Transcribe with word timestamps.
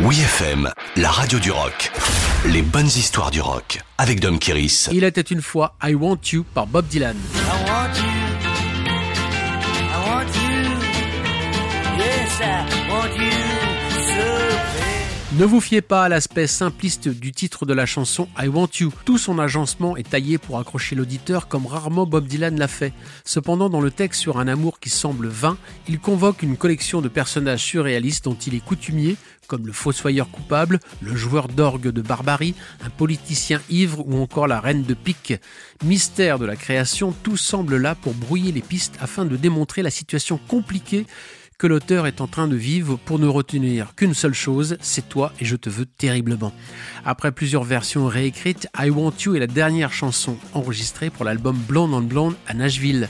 Oui 0.00 0.20
FM, 0.20 0.70
la 0.96 1.10
radio 1.10 1.38
du 1.38 1.52
rock. 1.52 1.92
Les 2.46 2.62
bonnes 2.62 2.86
histoires 2.86 3.30
du 3.30 3.40
rock 3.40 3.80
avec 3.96 4.18
Dom 4.20 4.38
Kiris. 4.38 4.88
Il 4.92 5.04
était 5.04 5.20
une 5.20 5.40
fois 5.40 5.76
I 5.82 5.94
Want 5.94 6.18
You 6.32 6.44
par 6.52 6.66
Bob 6.66 6.86
Dylan. 6.88 7.16
I 7.16 7.70
want 7.70 7.94
you. 7.96 8.04
I 9.92 10.10
want 10.10 10.26
you. 10.34 10.72
Yes, 11.96 12.40
I 12.40 12.83
Ne 15.36 15.44
vous 15.44 15.60
fiez 15.60 15.80
pas 15.80 16.04
à 16.04 16.08
l'aspect 16.08 16.46
simpliste 16.46 17.08
du 17.08 17.32
titre 17.32 17.66
de 17.66 17.74
la 17.74 17.86
chanson 17.86 18.28
I 18.40 18.46
Want 18.46 18.68
You. 18.78 18.92
Tout 19.04 19.18
son 19.18 19.40
agencement 19.40 19.96
est 19.96 20.10
taillé 20.10 20.38
pour 20.38 20.60
accrocher 20.60 20.94
l'auditeur 20.94 21.48
comme 21.48 21.66
rarement 21.66 22.06
Bob 22.06 22.28
Dylan 22.28 22.56
l'a 22.56 22.68
fait. 22.68 22.92
Cependant, 23.24 23.68
dans 23.68 23.80
le 23.80 23.90
texte 23.90 24.20
sur 24.20 24.38
un 24.38 24.46
amour 24.46 24.78
qui 24.78 24.90
semble 24.90 25.26
vain, 25.26 25.58
il 25.88 25.98
convoque 25.98 26.44
une 26.44 26.56
collection 26.56 27.00
de 27.00 27.08
personnages 27.08 27.64
surréalistes 27.64 28.26
dont 28.26 28.36
il 28.46 28.54
est 28.54 28.64
coutumier, 28.64 29.16
comme 29.48 29.66
le 29.66 29.72
fossoyeur 29.72 30.30
coupable, 30.30 30.78
le 31.00 31.16
joueur 31.16 31.48
d'orgue 31.48 31.88
de 31.88 32.00
barbarie, 32.00 32.54
un 32.84 32.90
politicien 32.90 33.60
ivre 33.70 34.06
ou 34.06 34.22
encore 34.22 34.46
la 34.46 34.60
reine 34.60 34.84
de 34.84 34.94
pique. 34.94 35.34
Mystère 35.84 36.38
de 36.38 36.46
la 36.46 36.54
création, 36.54 37.12
tout 37.24 37.36
semble 37.36 37.76
là 37.76 37.96
pour 37.96 38.14
brouiller 38.14 38.52
les 38.52 38.62
pistes 38.62 38.94
afin 39.00 39.24
de 39.24 39.36
démontrer 39.36 39.82
la 39.82 39.90
situation 39.90 40.38
compliquée 40.46 41.06
que 41.58 41.66
l'auteur 41.66 42.06
est 42.06 42.20
en 42.20 42.26
train 42.26 42.48
de 42.48 42.56
vivre 42.56 42.96
pour 42.96 43.18
ne 43.18 43.26
retenir 43.26 43.94
qu'une 43.94 44.14
seule 44.14 44.34
chose, 44.34 44.76
c'est 44.80 45.08
toi 45.08 45.32
et 45.40 45.44
je 45.44 45.56
te 45.56 45.70
veux 45.70 45.86
terriblement. 45.86 46.52
Après 47.04 47.32
plusieurs 47.32 47.64
versions 47.64 48.06
réécrites, 48.06 48.68
I 48.78 48.90
Want 48.90 49.14
You 49.24 49.36
est 49.36 49.40
la 49.40 49.46
dernière 49.46 49.92
chanson 49.92 50.36
enregistrée 50.52 51.10
pour 51.10 51.24
l'album 51.24 51.56
Blonde 51.56 51.94
on 51.94 52.00
Blonde 52.00 52.34
à 52.46 52.54
Nashville. 52.54 53.08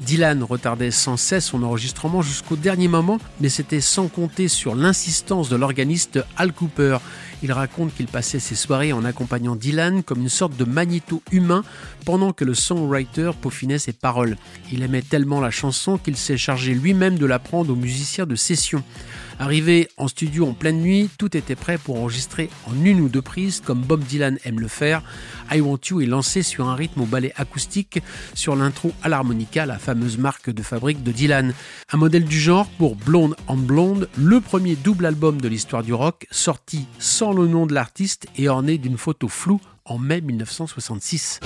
Dylan 0.00 0.42
retardait 0.42 0.90
sans 0.90 1.16
cesse 1.16 1.46
son 1.46 1.62
enregistrement 1.62 2.22
jusqu'au 2.22 2.56
dernier 2.56 2.88
moment, 2.88 3.18
mais 3.40 3.48
c'était 3.48 3.80
sans 3.80 4.08
compter 4.08 4.48
sur 4.48 4.74
l'insistance 4.74 5.48
de 5.48 5.56
l'organiste 5.56 6.18
Al 6.36 6.52
Cooper. 6.52 6.98
Il 7.42 7.52
raconte 7.52 7.94
qu'il 7.94 8.06
passait 8.06 8.40
ses 8.40 8.54
soirées 8.54 8.92
en 8.92 9.04
accompagnant 9.04 9.56
Dylan 9.56 10.02
comme 10.02 10.20
une 10.20 10.28
sorte 10.28 10.56
de 10.56 10.64
magnéto 10.64 11.22
humain 11.30 11.62
pendant 12.04 12.32
que 12.32 12.44
le 12.44 12.54
songwriter 12.54 13.32
peaufinait 13.40 13.78
ses 13.78 13.92
paroles. 13.92 14.36
Il 14.72 14.82
aimait 14.82 15.02
tellement 15.02 15.40
la 15.40 15.50
chanson 15.50 15.98
qu'il 15.98 16.16
s'est 16.16 16.38
chargé 16.38 16.74
lui-même 16.74 17.18
de 17.18 17.26
l'apprendre 17.26 17.72
aux 17.72 17.76
musiciens 17.76 18.26
de 18.26 18.36
session. 18.36 18.82
Arrivé 19.38 19.88
en 19.96 20.08
studio 20.08 20.46
en 20.46 20.54
pleine 20.54 20.80
nuit, 20.80 21.10
tout 21.18 21.36
était 21.36 21.56
prêt 21.56 21.78
pour 21.78 21.98
enregistrer 21.98 22.50
en 22.66 22.84
une 22.84 23.00
ou 23.00 23.08
deux 23.08 23.22
prises, 23.22 23.60
comme 23.60 23.80
Bob 23.80 24.02
Dylan 24.04 24.38
aime 24.44 24.60
le 24.60 24.68
faire. 24.68 25.02
I 25.52 25.60
Want 25.60 25.80
You 25.90 26.00
est 26.00 26.06
lancé 26.06 26.42
sur 26.42 26.68
un 26.68 26.74
rythme 26.74 27.02
au 27.02 27.06
ballet 27.06 27.32
acoustique, 27.36 28.00
sur 28.34 28.56
l'intro 28.56 28.92
à 29.02 29.08
l'harmonica, 29.08 29.66
la 29.66 29.78
fameuse 29.78 30.18
marque 30.18 30.50
de 30.50 30.62
fabrique 30.62 31.02
de 31.02 31.12
Dylan. 31.12 31.52
Un 31.92 31.96
modèle 31.96 32.24
du 32.24 32.38
genre 32.38 32.66
pour 32.78 32.96
Blonde 32.96 33.36
en 33.46 33.56
Blonde, 33.56 34.08
le 34.16 34.40
premier 34.40 34.76
double 34.76 35.06
album 35.06 35.40
de 35.40 35.48
l'histoire 35.48 35.82
du 35.82 35.92
rock, 35.92 36.26
sorti 36.30 36.86
sans 36.98 37.32
le 37.32 37.46
nom 37.46 37.66
de 37.66 37.74
l'artiste 37.74 38.26
et 38.36 38.48
orné 38.48 38.78
d'une 38.78 38.98
photo 38.98 39.28
floue 39.28 39.60
en 39.84 39.98
mai 39.98 40.20
1966. 40.20 41.40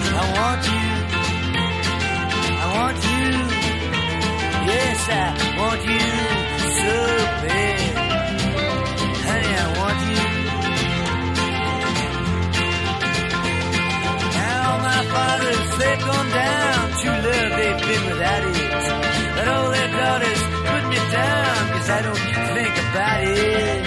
artist 20.19 20.45
put 20.67 20.89
me 20.89 20.97
down, 20.97 21.69
cause 21.73 21.91
I 21.91 22.03
don't 22.03 22.19
think 22.55 22.75
about 22.91 23.23
it. 23.23 23.78